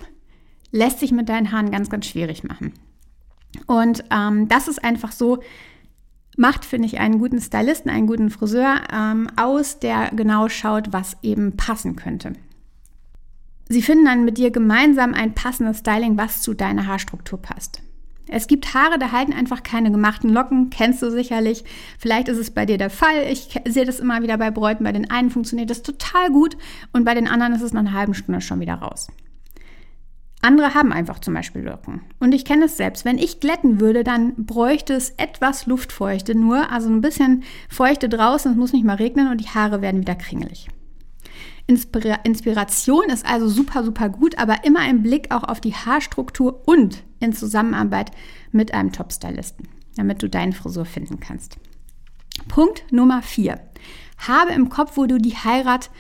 lässt 0.72 1.00
sich 1.00 1.12
mit 1.12 1.30
deinen 1.30 1.52
Haaren 1.52 1.72
ganz, 1.72 1.90
ganz 1.90 2.08
schwierig 2.08 2.44
machen. 2.44 2.74
Und 3.68 4.04
ähm, 4.12 4.48
das 4.48 4.68
ist 4.68 4.84
einfach 4.84 5.12
so, 5.12 5.40
macht, 6.38 6.66
finde 6.66 6.88
ich, 6.88 7.00
einen 7.00 7.20
guten 7.20 7.40
Stylisten, 7.40 7.92
einen 7.92 8.08
guten 8.08 8.30
Friseur 8.30 8.82
ähm, 8.92 9.30
aus, 9.36 9.80
der 9.80 10.10
genau 10.16 10.50
schaut, 10.50 10.94
was 10.94 11.18
eben 11.22 11.58
passen 11.58 11.96
könnte. 11.96 12.34
Sie 13.68 13.82
finden 13.82 14.06
dann 14.06 14.26
mit 14.26 14.38
dir 14.38 14.50
gemeinsam 14.50 15.14
ein 15.14 15.36
passendes 15.36 15.80
Styling, 15.80 16.18
was 16.18 16.42
zu 16.42 16.56
deiner 16.56 16.88
Haarstruktur 16.88 17.40
passt. 17.40 17.82
Es 18.32 18.48
gibt 18.48 18.74
Haare, 18.74 19.00
da 19.00 19.12
halten 19.12 19.34
einfach 19.34 19.64
keine 19.64 19.92
gemachten 19.92 20.30
Locken, 20.30 20.70
kennst 20.70 21.02
du 21.02 21.12
sicherlich. 21.12 21.64
Vielleicht 21.98 22.28
ist 22.28 22.38
es 22.38 22.52
bei 22.52 22.66
dir 22.66 22.78
der 22.78 22.90
Fall. 22.90 23.24
Ich 23.30 23.60
sehe 23.68 23.86
das 23.86 24.00
immer 24.00 24.22
wieder 24.22 24.38
bei 24.38 24.52
Bräuten. 24.52 24.84
Bei 24.84 24.92
den 24.92 25.10
einen 25.10 25.30
funktioniert 25.30 25.70
das 25.70 25.82
total 25.82 26.30
gut 26.30 26.58
und 26.94 27.06
bei 27.06 27.16
den 27.16 27.28
anderen 27.28 27.54
ist 27.54 27.62
es 27.62 27.74
nach 27.74 27.82
einer 27.82 27.94
halben 27.94 28.14
Stunde 28.14 28.42
schon 28.42 28.60
wieder 28.60 28.76
raus. 28.76 29.08
Andere 30.42 30.74
haben 30.74 30.94
einfach 30.94 31.20
zum 31.20 31.34
Beispiel 31.34 31.64
Locken. 31.64 32.02
Und 32.20 32.34
ich 32.34 32.46
kenne 32.46 32.66
es 32.66 32.78
selbst. 32.78 33.04
Wenn 33.04 33.18
ich 33.18 33.42
glätten 33.42 33.82
würde, 33.82 34.06
dann 34.06 34.34
bräuchte 34.46 34.94
es 34.94 35.10
etwas 35.18 35.66
Luftfeuchte 35.66 36.34
nur, 36.34 36.72
also 36.72 36.90
ein 36.90 37.02
bisschen 37.02 37.44
Feuchte 37.68 38.08
draußen, 38.08 38.52
es 38.52 38.58
muss 38.58 38.72
nicht 38.72 38.86
mal 38.86 38.96
regnen 38.96 39.30
und 39.30 39.42
die 39.42 39.50
Haare 39.50 39.82
werden 39.82 40.00
wieder 40.00 40.16
kringelig. 40.16 40.70
Inspira 41.70 42.16
Inspiration 42.24 43.10
ist 43.10 43.26
also 43.28 43.48
super, 43.48 43.84
super 43.84 44.10
gut, 44.10 44.40
aber 44.40 44.64
immer 44.64 44.80
ein 44.80 45.04
Blick 45.04 45.30
auch 45.30 45.44
auf 45.44 45.62
die 45.62 45.76
Haarstruktur 45.76 46.68
und 46.68 47.04
in 47.20 47.32
Zusammenarbeit 47.32 48.10
mit 48.52 48.74
einem 48.74 48.92
Top-Stylisten, 48.92 49.68
damit 49.96 50.24
du 50.24 50.28
deine 50.28 50.54
Frisur 50.54 50.86
finden 50.86 51.20
kannst. 51.20 51.58
Punkt 52.48 52.92
Nummer 52.92 53.22
4. 53.22 53.60
Habe 54.18 54.52
im 54.54 54.70
Kopf, 54.70 54.98
wo 54.98 55.06
du 55.06 55.20
die 55.20 55.36
Heirat, 55.36 55.92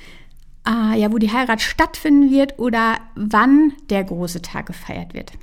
äh, 0.67 0.99
ja, 0.99 1.11
wo 1.11 1.19
die 1.19 1.31
Heirat 1.31 1.61
stattfinden 1.61 2.31
wird 2.31 2.57
oder 2.57 2.95
wann 3.15 3.73
der 3.91 4.03
große 4.03 4.41
Tag 4.41 4.65
gefeiert 4.65 5.13
wird. 5.13 5.33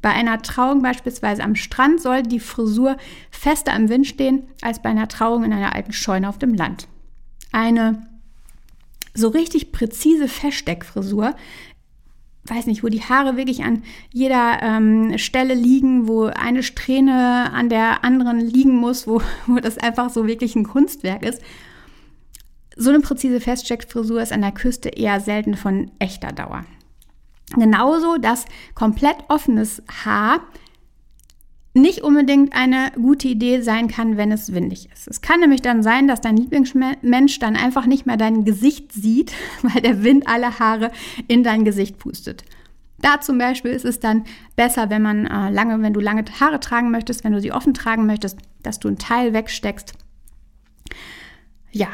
Bei 0.00 0.10
einer 0.10 0.42
Trauung 0.42 0.82
beispielsweise 0.82 1.42
am 1.42 1.56
Strand 1.56 2.00
sollte 2.00 2.28
die 2.28 2.40
Frisur 2.40 2.96
fester 3.32 3.72
am 3.72 3.88
Wind 3.88 4.06
stehen 4.06 4.44
als 4.60 4.80
bei 4.80 4.90
einer 4.90 5.08
Trauung 5.08 5.42
in 5.42 5.52
einer 5.52 5.74
alten 5.74 5.92
Scheune 5.92 6.28
auf 6.28 6.38
dem 6.38 6.54
Land. 6.54 6.86
Eine 7.50 8.11
so 9.14 9.28
richtig 9.28 9.72
präzise 9.72 10.28
Feststeckfrisur. 10.28 11.34
Weiß 12.44 12.66
nicht, 12.66 12.82
wo 12.82 12.88
die 12.88 13.02
Haare 13.02 13.36
wirklich 13.36 13.62
an 13.62 13.84
jeder 14.12 14.60
ähm, 14.62 15.16
Stelle 15.16 15.54
liegen, 15.54 16.08
wo 16.08 16.24
eine 16.24 16.62
Strähne 16.62 17.52
an 17.52 17.68
der 17.68 18.04
anderen 18.04 18.40
liegen 18.40 18.76
muss, 18.76 19.06
wo, 19.06 19.22
wo 19.46 19.56
das 19.56 19.78
einfach 19.78 20.10
so 20.10 20.26
wirklich 20.26 20.56
ein 20.56 20.64
Kunstwerk 20.64 21.22
ist. 21.22 21.40
So 22.76 22.90
eine 22.90 23.00
präzise 23.00 23.40
Feststeckfrisur 23.40 24.22
ist 24.22 24.32
an 24.32 24.40
der 24.40 24.52
Küste 24.52 24.88
eher 24.88 25.20
selten 25.20 25.56
von 25.56 25.90
echter 25.98 26.32
Dauer. 26.32 26.64
Genauso 27.54 28.16
das 28.16 28.46
komplett 28.74 29.16
offenes 29.28 29.82
Haar 30.04 30.40
nicht 31.74 32.02
unbedingt 32.02 32.54
eine 32.54 32.92
gute 32.96 33.28
Idee 33.28 33.62
sein 33.62 33.88
kann, 33.88 34.16
wenn 34.16 34.30
es 34.30 34.52
windig 34.52 34.90
ist. 34.92 35.08
Es 35.08 35.22
kann 35.22 35.40
nämlich 35.40 35.62
dann 35.62 35.82
sein, 35.82 36.06
dass 36.06 36.20
dein 36.20 36.36
Lieblingsmensch 36.36 37.38
dann 37.38 37.56
einfach 37.56 37.86
nicht 37.86 38.04
mehr 38.04 38.18
dein 38.18 38.44
Gesicht 38.44 38.92
sieht, 38.92 39.32
weil 39.62 39.80
der 39.80 40.02
Wind 40.04 40.28
alle 40.28 40.58
Haare 40.58 40.90
in 41.28 41.42
dein 41.42 41.64
Gesicht 41.64 41.98
pustet. 41.98 42.44
Da 43.00 43.20
zum 43.20 43.38
Beispiel 43.38 43.72
ist 43.72 43.84
es 43.84 44.00
dann 44.00 44.24
besser, 44.54 44.90
wenn 44.90 45.02
man 45.02 45.26
äh, 45.26 45.50
lange, 45.50 45.82
wenn 45.82 45.92
du 45.92 46.00
lange 46.00 46.24
Haare 46.38 46.60
tragen 46.60 46.90
möchtest, 46.90 47.24
wenn 47.24 47.32
du 47.32 47.40
sie 47.40 47.52
offen 47.52 47.74
tragen 47.74 48.06
möchtest, 48.06 48.38
dass 48.62 48.78
du 48.78 48.88
einen 48.88 48.98
Teil 48.98 49.32
wegsteckst. 49.32 49.94
Ja, 51.72 51.88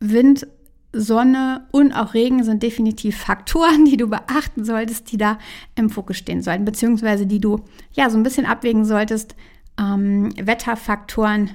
Wind 0.00 0.46
Sonne 0.92 1.66
und 1.70 1.92
auch 1.92 2.14
Regen 2.14 2.42
sind 2.42 2.62
definitiv 2.62 3.16
Faktoren, 3.16 3.84
die 3.86 3.96
du 3.96 4.08
beachten 4.08 4.64
solltest, 4.64 5.12
die 5.12 5.16
da 5.16 5.38
im 5.74 5.90
Fokus 5.90 6.16
stehen 6.16 6.42
sollten, 6.42 6.64
beziehungsweise 6.64 7.26
die 7.26 7.40
du 7.40 7.64
ja 7.92 8.10
so 8.10 8.16
ein 8.16 8.22
bisschen 8.22 8.46
abwägen 8.46 8.84
solltest. 8.84 9.36
Ähm, 9.78 10.30
Wetterfaktoren, 10.36 11.50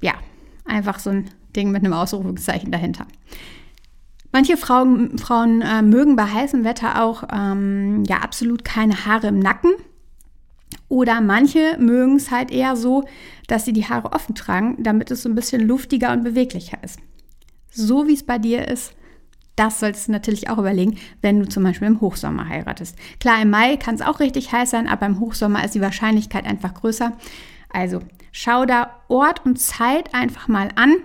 ja, 0.00 0.14
einfach 0.64 0.98
so 0.98 1.10
ein 1.10 1.30
Ding 1.56 1.70
mit 1.70 1.84
einem 1.84 1.92
Ausrufungszeichen 1.92 2.72
dahinter. 2.72 3.06
Manche 4.32 4.56
Frauen, 4.56 5.16
Frauen 5.16 5.62
äh, 5.62 5.80
mögen 5.80 6.16
bei 6.16 6.24
heißem 6.24 6.64
Wetter 6.64 7.02
auch 7.02 7.22
ähm, 7.32 8.02
ja 8.08 8.16
absolut 8.18 8.64
keine 8.64 9.06
Haare 9.06 9.28
im 9.28 9.38
Nacken. 9.38 9.70
Oder 10.88 11.20
manche 11.20 11.76
mögen 11.78 12.16
es 12.16 12.32
halt 12.32 12.50
eher 12.50 12.74
so, 12.74 13.04
dass 13.46 13.64
sie 13.64 13.72
die 13.72 13.88
Haare 13.88 14.12
offen 14.12 14.34
tragen, 14.34 14.82
damit 14.82 15.12
es 15.12 15.22
so 15.22 15.28
ein 15.28 15.36
bisschen 15.36 15.66
luftiger 15.66 16.12
und 16.12 16.24
beweglicher 16.24 16.82
ist 16.82 16.98
so 17.74 18.06
wie 18.06 18.14
es 18.14 18.24
bei 18.24 18.38
dir 18.38 18.68
ist, 18.68 18.94
das 19.56 19.78
solltest 19.78 20.08
du 20.08 20.12
natürlich 20.12 20.50
auch 20.50 20.58
überlegen, 20.58 20.98
wenn 21.22 21.38
du 21.38 21.48
zum 21.48 21.62
Beispiel 21.62 21.86
im 21.86 22.00
Hochsommer 22.00 22.48
heiratest. 22.48 22.96
Klar, 23.20 23.40
im 23.40 23.50
Mai 23.50 23.76
kann 23.76 23.94
es 23.94 24.00
auch 24.00 24.18
richtig 24.20 24.52
heiß 24.52 24.70
sein, 24.70 24.88
aber 24.88 25.06
im 25.06 25.20
Hochsommer 25.20 25.64
ist 25.64 25.74
die 25.74 25.80
Wahrscheinlichkeit 25.80 26.44
einfach 26.44 26.74
größer. 26.74 27.12
Also 27.68 28.00
schau 28.32 28.66
da 28.66 28.90
Ort 29.08 29.44
und 29.44 29.60
Zeit 29.60 30.14
einfach 30.14 30.48
mal 30.48 30.70
an 30.74 30.96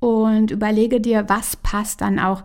und 0.00 0.50
überlege 0.50 1.00
dir, 1.00 1.28
was 1.28 1.56
passt 1.56 2.02
dann 2.02 2.18
auch, 2.18 2.42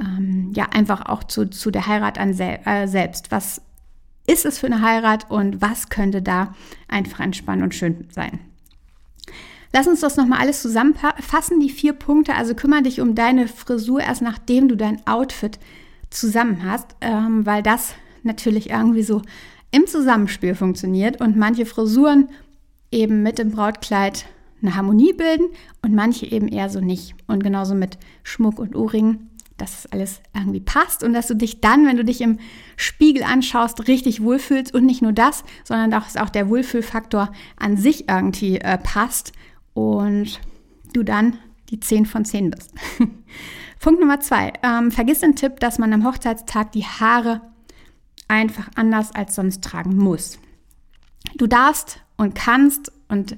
ähm, 0.00 0.52
ja, 0.54 0.66
einfach 0.70 1.06
auch 1.06 1.24
zu, 1.24 1.50
zu 1.50 1.70
der 1.70 1.86
Heirat 1.86 2.18
an 2.18 2.32
sel 2.32 2.60
äh, 2.64 2.86
selbst. 2.86 3.30
Was 3.30 3.60
ist 4.26 4.46
es 4.46 4.58
für 4.58 4.66
eine 4.66 4.82
Heirat 4.82 5.30
und 5.30 5.60
was 5.60 5.90
könnte 5.90 6.22
da 6.22 6.54
einfach 6.86 7.20
entspannen 7.20 7.62
und 7.62 7.74
schön 7.74 8.08
sein? 8.10 8.40
Lass 9.72 9.86
uns 9.86 10.00
das 10.00 10.16
nochmal 10.16 10.40
alles 10.40 10.62
zusammenfassen, 10.62 11.60
die 11.60 11.68
vier 11.68 11.92
Punkte. 11.92 12.34
Also 12.34 12.54
kümmere 12.54 12.82
dich 12.82 13.00
um 13.00 13.14
deine 13.14 13.48
Frisur 13.48 14.00
erst 14.00 14.22
nachdem 14.22 14.68
du 14.68 14.76
dein 14.76 15.06
Outfit 15.06 15.58
zusammen 16.10 16.64
hast, 16.64 16.96
ähm, 17.00 17.44
weil 17.44 17.62
das 17.62 17.94
natürlich 18.22 18.70
irgendwie 18.70 19.02
so 19.02 19.22
im 19.70 19.86
Zusammenspiel 19.86 20.54
funktioniert 20.54 21.20
und 21.20 21.36
manche 21.36 21.66
Frisuren 21.66 22.28
eben 22.90 23.22
mit 23.22 23.38
dem 23.38 23.50
Brautkleid 23.50 24.24
eine 24.62 24.74
Harmonie 24.74 25.12
bilden 25.12 25.46
und 25.82 25.94
manche 25.94 26.26
eben 26.26 26.48
eher 26.48 26.70
so 26.70 26.80
nicht. 26.80 27.14
Und 27.26 27.44
genauso 27.44 27.74
mit 27.74 27.98
Schmuck 28.22 28.58
und 28.58 28.74
Ohrringen, 28.74 29.30
dass 29.56 29.80
es 29.80 29.92
alles 29.92 30.20
irgendwie 30.34 30.60
passt 30.60 31.02
und 31.02 31.12
dass 31.12 31.26
du 31.26 31.34
dich 31.34 31.60
dann, 31.60 31.86
wenn 31.86 31.96
du 31.96 32.04
dich 32.04 32.20
im 32.20 32.38
Spiegel 32.76 33.22
anschaust, 33.22 33.86
richtig 33.88 34.22
wohlfühlst 34.22 34.72
und 34.72 34.86
nicht 34.86 35.02
nur 35.02 35.12
das, 35.12 35.44
sondern 35.64 35.90
dass 35.90 36.16
auch 36.16 36.30
der 36.30 36.48
Wohlfühlfaktor 36.48 37.30
an 37.56 37.76
sich 37.76 38.08
irgendwie 38.08 38.58
äh, 38.58 38.78
passt 38.78 39.32
und 39.78 40.40
du 40.92 41.02
dann 41.02 41.38
die 41.70 41.80
10 41.80 42.06
von 42.06 42.24
10 42.24 42.50
bist. 42.50 42.72
Punkt 43.80 44.00
Nummer 44.00 44.20
zwei. 44.20 44.52
Ähm, 44.62 44.90
vergiss 44.90 45.20
den 45.20 45.36
Tipp, 45.36 45.60
dass 45.60 45.78
man 45.78 45.92
am 45.92 46.04
Hochzeitstag 46.04 46.72
die 46.72 46.84
Haare 46.84 47.40
einfach 48.26 48.68
anders 48.74 49.14
als 49.14 49.34
sonst 49.34 49.62
tragen 49.62 49.96
muss. 49.96 50.38
Du 51.36 51.46
darfst 51.46 52.00
und 52.16 52.34
kannst 52.34 52.92
und 53.08 53.36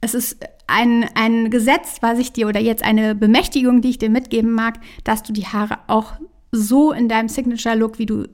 es 0.00 0.14
ist 0.14 0.44
ein, 0.66 1.08
ein 1.14 1.50
Gesetz, 1.50 1.98
was 2.00 2.18
ich 2.18 2.32
dir 2.32 2.46
oder 2.46 2.60
jetzt 2.60 2.84
eine 2.84 3.14
Bemächtigung, 3.14 3.80
die 3.80 3.90
ich 3.90 3.98
dir 3.98 4.10
mitgeben 4.10 4.52
mag, 4.52 4.78
dass 5.04 5.22
du 5.22 5.32
die 5.32 5.46
Haare 5.46 5.78
auch 5.88 6.12
so 6.52 6.92
in 6.92 7.08
deinem 7.08 7.28
Signature-Look, 7.28 7.98
wie 7.98 8.06
du 8.06 8.26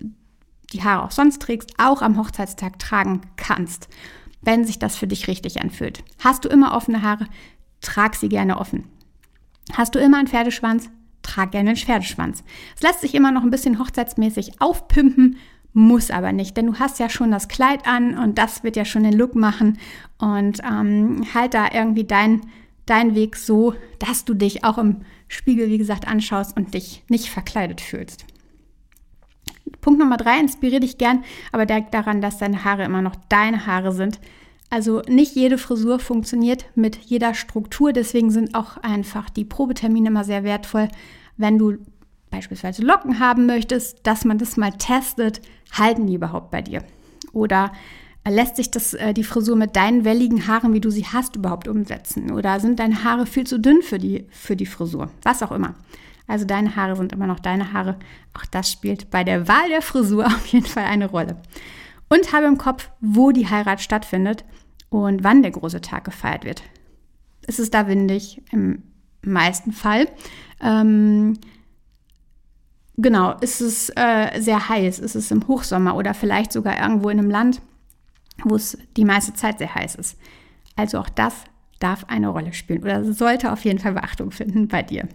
die 0.73 0.83
Haare 0.83 1.05
auch 1.05 1.11
sonst 1.11 1.41
trägst, 1.43 1.75
auch 1.79 2.03
am 2.03 2.19
Hochzeitstag 2.19 2.79
tragen 2.79 3.23
kannst 3.37 3.89
wenn 4.43 4.65
sich 4.65 4.79
das 4.79 4.97
für 4.97 5.07
dich 5.07 5.29
richtig 5.29 5.61
anfühlt. 5.61 6.03
Hast 6.23 6.45
du 6.45 6.49
immer 6.49 6.75
offene 6.75 7.03
Haare, 7.03 7.27
trag 7.81 8.15
sie 8.15 8.29
gerne 8.29 8.59
offen. 8.59 8.85
Hast 9.73 9.95
du 9.95 9.99
immer 9.99 10.19
einen 10.19 10.29
Pferdeschwanz, 10.29 10.89
trag 11.23 11.53
gerne 11.53 11.71
einen 11.71 11.79
Pferdeschwanz. 11.79 12.45
Es 12.77 12.83
lässt 12.83 13.01
sich 13.01 13.15
immer 13.15 13.33
noch 13.33 13.43
ein 13.43 13.51
bisschen 13.51 13.79
hochzeitsmäßig 13.79 14.61
aufpimpen, 14.61 15.37
muss 15.73 16.11
aber 16.11 16.33
nicht, 16.33 16.57
denn 16.57 16.67
du 16.67 16.79
hast 16.79 16.99
ja 16.99 17.11
schon 17.11 17.31
das 17.31 17.49
Kleid 17.49 17.87
an 17.87 18.17
und 18.17 18.39
das 18.39 18.65
wird 18.65 18.77
ja 18.77 18.87
schon 18.87 19.03
den 19.03 19.13
Look 19.13 19.35
machen 19.35 19.79
und 20.19 20.61
ähm, 20.65 21.27
halt 21.35 21.53
da 21.53 21.69
irgendwie 21.71 22.05
dein, 22.05 22.41
dein 22.87 23.15
Weg 23.15 23.37
so, 23.37 23.75
dass 23.99 24.25
du 24.25 24.33
dich 24.33 24.65
auch 24.65 24.79
im 24.79 25.03
Spiegel, 25.29 25.69
wie 25.69 25.77
gesagt, 25.77 26.09
anschaust 26.09 26.57
und 26.57 26.73
dich 26.73 27.05
nicht 27.09 27.29
verkleidet 27.29 27.83
fühlst. 27.83 28.25
Punkt 29.87 30.01
Nummer 30.01 30.17
drei, 30.17 30.41
inspiriere 30.41 30.81
dich 30.81 30.99
gern, 30.99 31.23
aber 31.53 31.65
denk 31.65 31.93
daran, 31.93 32.21
dass 32.21 32.39
deine 32.39 32.65
Haare 32.65 32.83
immer 32.83 33.03
noch 33.03 33.15
deine 33.29 33.67
Haare 33.67 33.93
sind. 33.93 34.19
Also 34.69 35.01
nicht 35.07 35.37
jede 35.37 35.59
Frisur 35.59 36.01
funktioniert 36.01 36.65
mit 36.75 36.97
jeder 36.97 37.35
Struktur, 37.35 37.93
deswegen 37.93 38.33
sind 38.33 38.57
auch 38.57 38.79
einfach 38.79 39.31
die 39.31 39.45
Probetermine 39.45 40.09
immer 40.09 40.25
sehr 40.25 40.43
wertvoll, 40.43 40.89
wenn 41.37 41.57
du 41.57 41.75
beispielsweise 42.33 42.83
Locken 42.83 43.21
haben 43.21 43.47
möchtest, 43.47 44.05
dass 44.05 44.25
man 44.25 44.39
das 44.39 44.57
mal 44.57 44.73
testet, 44.73 45.41
halten 45.71 46.09
die 46.09 46.17
überhaupt 46.17 46.51
bei 46.51 46.63
dir? 46.63 46.83
Oder 47.33 47.71
lässt 48.29 48.57
sich 48.57 48.73
das, 48.73 48.93
äh, 48.93 49.15
die 49.15 49.23
Frisur 49.23 49.55
mit 49.55 49.77
deinen 49.77 50.05
welligen 50.05 50.49
Haaren, 50.49 50.73
wie 50.73 50.81
du 50.81 50.91
sie 50.91 51.07
hast, 51.07 51.37
überhaupt 51.37 51.69
umsetzen? 51.69 52.33
Oder 52.33 52.59
sind 52.59 52.81
deine 52.81 53.05
Haare 53.05 53.25
viel 53.25 53.47
zu 53.47 53.61
dünn 53.61 53.83
für 53.83 54.01
die, 54.01 54.27
für 54.31 54.57
die 54.57 54.67
Frisur? 54.67 55.11
Was 55.23 55.45
auch 55.45 55.53
immer. 55.53 55.77
Also 56.27 56.45
deine 56.45 56.77
Haare 56.77 56.97
sind 56.97 57.13
immer 57.13 57.27
noch 57.27 57.41
deine 57.41 57.73
Haare. 57.73 57.97
Auch 58.35 58.45
das 58.47 58.71
spielt 58.71 59.11
bei 59.11 59.25
der 59.25 59.49
Wahl 59.49 59.69
der 59.69 59.83
Frisur 59.83 60.27
auf 60.27 60.47
jeden 60.47 60.67
Fall 60.67 60.85
eine 60.85 61.07
Rolle. 61.07 61.37
Und 62.09 62.33
habe 62.33 62.47
im 62.47 62.59
Kopf, 62.59 62.91
wo 63.01 63.33
die 63.33 63.49
Heirat 63.49 63.81
stattfindet 63.81 64.45
und 64.91 65.25
wann 65.25 65.43
der 65.43 65.51
große 65.51 65.81
Tag 65.81 66.05
gefeiert 66.05 66.45
wird. 66.45 66.63
Ist 67.47 67.59
es 67.59 67.71
da 67.71 67.89
windig? 67.89 68.43
Im 68.53 68.83
meisten 69.23 69.73
Fall. 69.73 70.09
Ähm, 70.61 71.39
genau, 72.97 73.37
ist 73.41 73.61
es 73.61 73.91
äh, 73.91 74.41
sehr 74.41 74.69
heiß? 74.69 74.99
Ist 74.99 75.15
es 75.15 75.31
im 75.31 75.47
Hochsommer 75.47 75.97
oder 75.97 76.15
vielleicht 76.15 76.53
sogar 76.53 76.81
irgendwo 76.81 77.09
in 77.09 77.19
einem 77.19 77.31
Land, 77.31 77.61
wo 78.45 78.55
es 78.55 78.79
die 78.97 79.05
meiste 79.05 79.35
Zeit 79.35 79.59
sehr 79.59 79.75
heiß 79.75 79.97
ist? 79.97 80.17
Also 80.77 80.99
auch 80.99 81.09
das 81.09 81.35
darf 81.79 82.05
eine 82.05 82.29
Rolle 82.29 82.53
spielen 82.53 82.83
oder 82.83 83.05
sollte 83.13 83.53
auf 83.53 83.65
jeden 83.65 83.79
Fall 83.79 83.93
Beachtung 83.93 84.31
finden 84.31 84.69
bei 84.69 84.83
dir. 84.83 85.09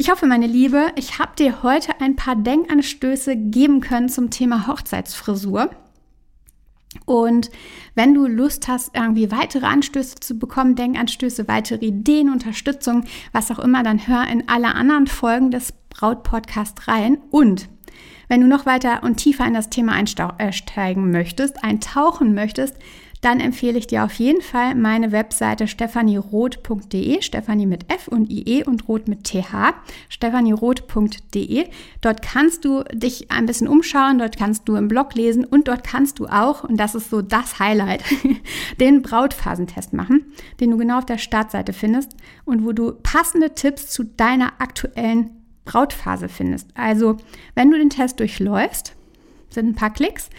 Ich 0.00 0.10
hoffe, 0.10 0.24
meine 0.24 0.46
Liebe, 0.46 0.92
ich 0.96 1.18
habe 1.18 1.32
dir 1.38 1.62
heute 1.62 2.00
ein 2.00 2.16
paar 2.16 2.34
Denkanstöße 2.34 3.36
geben 3.36 3.82
können 3.82 4.08
zum 4.08 4.30
Thema 4.30 4.66
Hochzeitsfrisur. 4.66 5.68
Und 7.04 7.50
wenn 7.94 8.14
du 8.14 8.26
Lust 8.26 8.66
hast, 8.66 8.96
irgendwie 8.96 9.30
weitere 9.30 9.66
Anstöße 9.66 10.14
zu 10.18 10.38
bekommen, 10.38 10.74
Denkanstöße, 10.74 11.48
weitere 11.48 11.84
Ideen, 11.84 12.30
Unterstützung, 12.30 13.04
was 13.32 13.50
auch 13.50 13.58
immer, 13.58 13.82
dann 13.82 14.06
hör 14.08 14.26
in 14.26 14.48
alle 14.48 14.74
anderen 14.74 15.06
Folgen 15.06 15.50
des 15.50 15.74
Braut-Podcast 15.90 16.88
rein. 16.88 17.18
Und 17.30 17.68
wenn 18.28 18.40
du 18.40 18.46
noch 18.46 18.64
weiter 18.64 19.02
und 19.02 19.16
tiefer 19.16 19.44
in 19.44 19.52
das 19.52 19.68
Thema 19.68 19.92
einsteigen 19.92 21.10
möchtest, 21.10 21.62
eintauchen 21.62 22.32
möchtest, 22.32 22.74
dann 23.20 23.40
empfehle 23.40 23.78
ich 23.78 23.86
dir 23.86 24.04
auf 24.04 24.14
jeden 24.14 24.40
Fall 24.40 24.74
meine 24.74 25.12
Webseite 25.12 25.68
stephanieroth.de, 25.68 27.20
Stephanie 27.20 27.66
mit 27.66 27.92
F 27.92 28.08
und 28.08 28.30
IE 28.30 28.64
und 28.64 28.88
Roth 28.88 29.08
mit 29.08 29.24
TH, 29.24 29.74
stephanieroth.de. 30.08 31.66
Dort 32.00 32.22
kannst 32.22 32.64
du 32.64 32.82
dich 32.92 33.30
ein 33.30 33.46
bisschen 33.46 33.68
umschauen, 33.68 34.18
dort 34.18 34.38
kannst 34.38 34.68
du 34.68 34.76
im 34.76 34.88
Blog 34.88 35.14
lesen 35.14 35.44
und 35.44 35.68
dort 35.68 35.84
kannst 35.84 36.18
du 36.18 36.26
auch, 36.26 36.64
und 36.64 36.78
das 36.78 36.94
ist 36.94 37.10
so 37.10 37.20
das 37.20 37.58
Highlight, 37.58 38.02
den 38.80 39.02
Brautphasentest 39.02 39.92
machen, 39.92 40.32
den 40.60 40.70
du 40.70 40.78
genau 40.78 40.98
auf 40.98 41.06
der 41.06 41.18
Startseite 41.18 41.72
findest 41.72 42.16
und 42.44 42.64
wo 42.64 42.72
du 42.72 42.92
passende 42.92 43.54
Tipps 43.54 43.88
zu 43.90 44.04
deiner 44.04 44.52
aktuellen 44.60 45.30
Brautphase 45.66 46.28
findest. 46.28 46.68
Also, 46.74 47.18
wenn 47.54 47.70
du 47.70 47.78
den 47.78 47.90
Test 47.90 48.18
durchläufst, 48.18 48.94
sind 49.50 49.68
ein 49.68 49.74
paar 49.74 49.92
Klicks, 49.92 50.30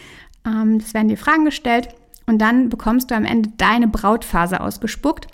ähm, 0.45 0.77
es 0.77 0.93
werden 0.93 1.09
dir 1.09 1.17
Fragen 1.17 1.45
gestellt 1.45 1.89
und 2.31 2.38
dann 2.38 2.69
bekommst 2.69 3.11
du 3.11 3.15
am 3.15 3.25
Ende 3.25 3.50
deine 3.57 3.89
Brautphase 3.89 4.61
ausgespuckt 4.61 5.27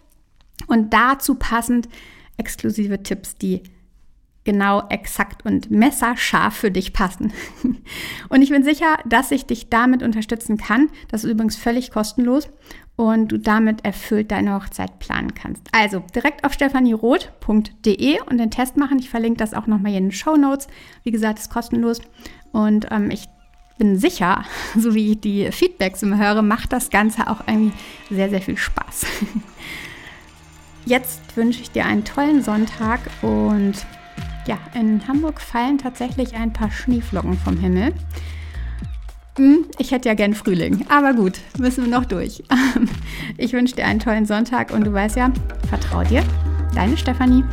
und 0.65 0.91
dazu 0.95 1.35
passend 1.35 1.87
exklusive 2.37 3.03
Tipps, 3.03 3.35
die 3.35 3.61
genau, 4.45 4.81
exakt 4.89 5.45
und 5.45 5.69
messerscharf 5.69 6.55
für 6.55 6.71
dich 6.71 6.93
passen. 6.93 7.33
Und 8.29 8.41
ich 8.41 8.49
bin 8.49 8.63
sicher, 8.63 8.97
dass 9.05 9.31
ich 9.31 9.45
dich 9.45 9.69
damit 9.69 10.03
unterstützen 10.03 10.55
kann. 10.55 10.89
Das 11.09 11.25
ist 11.25 11.29
übrigens 11.29 11.57
völlig 11.57 11.91
kostenlos 11.91 12.49
und 12.95 13.27
du 13.27 13.39
damit 13.39 13.83
erfüllt 13.83 14.31
deine 14.31 14.55
Hochzeit 14.55 14.99
planen 14.99 15.33
kannst. 15.35 15.67
Also 15.73 16.01
direkt 16.15 16.45
auf 16.45 16.53
stephanieroth.de 16.53 18.21
und 18.21 18.37
den 18.37 18.49
Test 18.49 18.77
machen. 18.77 18.99
Ich 18.99 19.09
verlinke 19.09 19.37
das 19.37 19.53
auch 19.53 19.67
nochmal 19.67 19.91
hier 19.91 19.99
in 19.99 20.05
den 20.05 20.11
Show 20.13 20.37
Notes. 20.37 20.67
Wie 21.03 21.11
gesagt, 21.11 21.39
ist 21.39 21.51
kostenlos 21.51 22.01
und 22.53 22.87
ähm, 22.89 23.11
ich 23.11 23.27
bin 23.77 23.97
sicher, 23.97 24.43
so 24.77 24.93
wie 24.93 25.11
ich 25.11 25.19
die 25.21 25.51
Feedbacks 25.51 26.03
immer 26.03 26.17
höre, 26.17 26.41
macht 26.41 26.73
das 26.73 26.89
Ganze 26.89 27.27
auch 27.27 27.41
irgendwie 27.47 27.73
sehr, 28.09 28.29
sehr 28.29 28.41
viel 28.41 28.57
Spaß. 28.57 29.05
Jetzt 30.85 31.35
wünsche 31.35 31.61
ich 31.61 31.71
dir 31.71 31.85
einen 31.85 32.05
tollen 32.05 32.41
Sonntag 32.41 33.01
und 33.21 33.73
ja, 34.47 34.57
in 34.73 35.05
Hamburg 35.07 35.41
fallen 35.41 35.77
tatsächlich 35.77 36.35
ein 36.35 36.53
paar 36.53 36.71
Schneeflocken 36.71 37.37
vom 37.37 37.57
Himmel. 37.57 37.93
Hm, 39.37 39.65
ich 39.77 39.91
hätte 39.91 40.07
ja 40.09 40.15
gern 40.15 40.33
Frühling, 40.33 40.85
aber 40.89 41.13
gut, 41.13 41.39
müssen 41.59 41.85
wir 41.85 41.91
noch 41.91 42.05
durch. 42.05 42.43
Ich 43.39 43.53
wünsche 43.53 43.75
dir 43.75 43.85
einen 43.85 43.99
tollen 43.99 44.25
Sonntag 44.25 44.71
und 44.71 44.85
du 44.85 44.93
weißt 44.93 45.17
ja, 45.17 45.31
vertrau 45.69 46.03
dir, 46.03 46.23
deine 46.73 46.97
Stefanie. 46.97 47.43